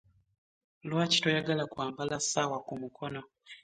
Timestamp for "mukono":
2.81-3.21